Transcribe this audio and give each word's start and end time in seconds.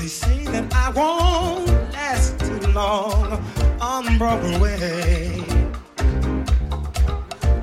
They 0.00 0.06
say 0.06 0.44
that 0.46 0.72
I 0.72 0.88
won't 0.92 1.68
last 1.92 2.40
too 2.40 2.58
long 2.72 3.44
on 3.82 4.16
Broadway. 4.16 5.44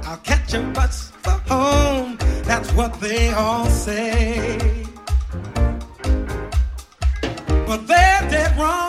I'll 0.03 0.17
catch 0.17 0.53
a 0.53 0.61
bus 0.71 1.11
for 1.23 1.31
home, 1.51 2.15
that's 2.43 2.71
what 2.73 2.93
they 3.01 3.33
all 3.33 3.65
say. 3.65 4.85
But 7.65 7.87
they're 7.87 8.29
dead 8.29 8.55
wrong. 8.55 8.86